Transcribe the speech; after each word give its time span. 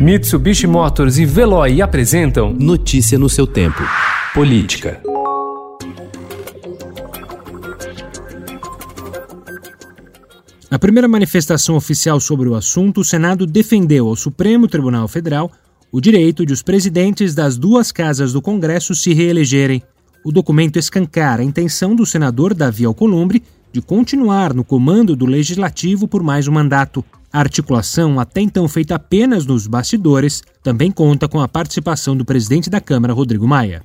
Mitsubishi 0.00 0.66
Motors 0.66 1.18
e 1.18 1.26
Veloy 1.26 1.82
apresentam 1.82 2.54
Notícia 2.54 3.18
no 3.18 3.28
seu 3.28 3.46
tempo. 3.46 3.82
Política. 4.32 4.98
Na 10.70 10.78
primeira 10.78 11.06
manifestação 11.06 11.76
oficial 11.76 12.18
sobre 12.18 12.48
o 12.48 12.54
assunto, 12.54 13.02
o 13.02 13.04
Senado 13.04 13.44
defendeu 13.44 14.08
ao 14.08 14.16
Supremo 14.16 14.66
Tribunal 14.66 15.06
Federal 15.06 15.52
o 15.92 16.00
direito 16.00 16.46
de 16.46 16.54
os 16.54 16.62
presidentes 16.62 17.34
das 17.34 17.58
duas 17.58 17.92
casas 17.92 18.32
do 18.32 18.40
Congresso 18.40 18.94
se 18.94 19.12
reelegerem. 19.12 19.82
O 20.24 20.32
documento 20.32 20.78
escancara 20.78 21.42
a 21.42 21.44
intenção 21.44 21.94
do 21.94 22.06
senador 22.06 22.54
Davi 22.54 22.86
Alcolumbre 22.86 23.42
de 23.70 23.82
continuar 23.82 24.54
no 24.54 24.64
comando 24.64 25.14
do 25.14 25.26
legislativo 25.26 26.08
por 26.08 26.22
mais 26.22 26.48
um 26.48 26.52
mandato. 26.52 27.04
A 27.32 27.38
articulação, 27.38 28.18
até 28.18 28.40
então 28.40 28.66
feita 28.66 28.96
apenas 28.96 29.46
nos 29.46 29.66
bastidores, 29.66 30.42
também 30.62 30.90
conta 30.90 31.28
com 31.28 31.40
a 31.40 31.46
participação 31.46 32.16
do 32.16 32.24
presidente 32.24 32.68
da 32.68 32.80
Câmara, 32.80 33.12
Rodrigo 33.12 33.46
Maia. 33.46 33.80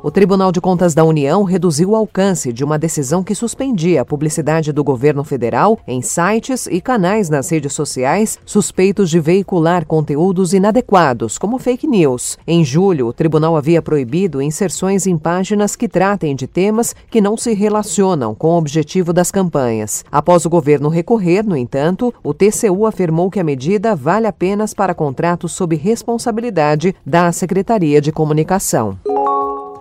O 0.00 0.12
Tribunal 0.12 0.52
de 0.52 0.60
Contas 0.60 0.94
da 0.94 1.02
União 1.02 1.42
reduziu 1.42 1.90
o 1.90 1.96
alcance 1.96 2.52
de 2.52 2.62
uma 2.62 2.78
decisão 2.78 3.24
que 3.24 3.34
suspendia 3.34 4.02
a 4.02 4.04
publicidade 4.04 4.72
do 4.72 4.84
governo 4.84 5.24
federal 5.24 5.76
em 5.88 6.00
sites 6.00 6.68
e 6.68 6.80
canais 6.80 7.28
nas 7.28 7.50
redes 7.50 7.72
sociais 7.72 8.38
suspeitos 8.46 9.10
de 9.10 9.18
veicular 9.18 9.84
conteúdos 9.84 10.52
inadequados, 10.52 11.36
como 11.36 11.58
fake 11.58 11.88
news. 11.88 12.38
Em 12.46 12.64
julho, 12.64 13.08
o 13.08 13.12
tribunal 13.12 13.56
havia 13.56 13.82
proibido 13.82 14.40
inserções 14.40 15.04
em 15.04 15.18
páginas 15.18 15.74
que 15.74 15.88
tratem 15.88 16.36
de 16.36 16.46
temas 16.46 16.94
que 17.10 17.20
não 17.20 17.36
se 17.36 17.52
relacionam 17.52 18.36
com 18.36 18.50
o 18.50 18.58
objetivo 18.58 19.12
das 19.12 19.32
campanhas. 19.32 20.04
Após 20.12 20.46
o 20.46 20.50
governo 20.50 20.88
recorrer, 20.88 21.44
no 21.44 21.56
entanto, 21.56 22.14
o 22.22 22.32
TCU 22.32 22.86
afirmou 22.86 23.32
que 23.32 23.40
a 23.40 23.44
medida 23.44 23.96
vale 23.96 24.28
apenas 24.28 24.72
para 24.72 24.94
contratos 24.94 25.50
sob 25.50 25.74
responsabilidade 25.74 26.94
da 27.04 27.32
Secretaria 27.32 28.00
de 28.00 28.12
Comunicação. 28.12 28.96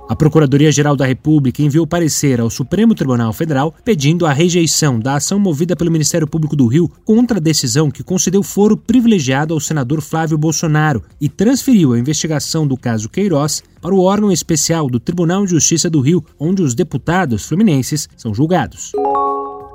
A 0.09 0.15
Procuradoria-Geral 0.15 0.95
da 0.95 1.05
República 1.05 1.61
enviou 1.61 1.85
parecer 1.85 2.39
ao 2.39 2.49
Supremo 2.49 2.95
Tribunal 2.95 3.33
Federal 3.33 3.75
pedindo 3.83 4.25
a 4.25 4.31
rejeição 4.31 4.97
da 4.97 5.15
ação 5.15 5.37
movida 5.37 5.75
pelo 5.75 5.91
Ministério 5.91 6.25
Público 6.25 6.55
do 6.55 6.65
Rio 6.65 6.89
contra 7.03 7.37
a 7.37 7.41
decisão 7.41 7.91
que 7.91 8.03
concedeu 8.03 8.41
foro 8.41 8.77
privilegiado 8.77 9.53
ao 9.53 9.59
senador 9.59 10.01
Flávio 10.01 10.37
Bolsonaro 10.37 11.03
e 11.19 11.27
transferiu 11.27 11.91
a 11.91 11.99
investigação 11.99 12.65
do 12.65 12.77
caso 12.77 13.09
Queiroz 13.09 13.61
para 13.81 13.93
o 13.93 14.01
órgão 14.01 14.31
especial 14.31 14.89
do 14.89 14.99
Tribunal 14.99 15.43
de 15.43 15.51
Justiça 15.51 15.89
do 15.89 15.99
Rio, 15.99 16.23
onde 16.39 16.61
os 16.61 16.73
deputados 16.73 17.45
fluminenses 17.45 18.07
são 18.15 18.33
julgados. 18.33 18.93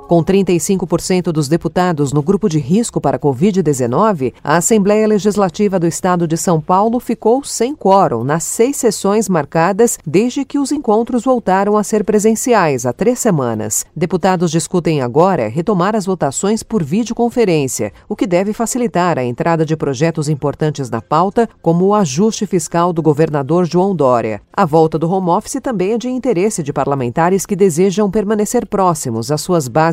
Com 0.07 0.21
35% 0.21 1.31
dos 1.31 1.47
deputados 1.47 2.11
no 2.11 2.21
grupo 2.21 2.49
de 2.49 2.59
risco 2.59 2.99
para 2.99 3.15
a 3.15 3.19
Covid-19, 3.19 4.33
a 4.43 4.57
Assembleia 4.57 5.07
Legislativa 5.07 5.79
do 5.79 5.87
Estado 5.87 6.27
de 6.27 6.35
São 6.35 6.59
Paulo 6.59 6.99
ficou 6.99 7.41
sem 7.43 7.73
quórum 7.73 8.21
nas 8.21 8.43
seis 8.43 8.75
sessões 8.75 9.29
marcadas 9.29 9.97
desde 10.05 10.43
que 10.43 10.59
os 10.59 10.73
encontros 10.73 11.23
voltaram 11.23 11.77
a 11.77 11.83
ser 11.83 12.03
presenciais 12.03 12.85
há 12.85 12.91
três 12.91 13.17
semanas. 13.17 13.85
Deputados 13.95 14.51
discutem 14.51 15.01
agora 15.01 15.47
retomar 15.47 15.95
as 15.95 16.05
votações 16.05 16.63
por 16.63 16.83
videoconferência, 16.83 17.93
o 18.07 18.15
que 18.15 18.27
deve 18.27 18.51
facilitar 18.51 19.17
a 19.17 19.23
entrada 19.23 19.65
de 19.65 19.77
projetos 19.77 20.27
importantes 20.27 20.89
na 20.89 21.01
pauta, 21.01 21.47
como 21.61 21.85
o 21.85 21.95
ajuste 21.95 22.45
fiscal 22.45 22.91
do 22.91 23.01
governador 23.01 23.65
João 23.65 23.95
Dória. 23.95 24.41
A 24.51 24.65
volta 24.65 24.99
do 24.99 25.09
home 25.09 25.29
office 25.29 25.61
também 25.63 25.93
é 25.93 25.97
de 25.97 26.09
interesse 26.09 26.61
de 26.61 26.73
parlamentares 26.73 27.45
que 27.45 27.55
desejam 27.55 28.11
permanecer 28.11 28.67
próximos 28.67 29.31
às 29.31 29.39
suas 29.39 29.69
bases 29.69 29.92